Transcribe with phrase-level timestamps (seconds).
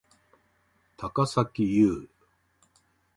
[0.97, 2.07] 高咲侑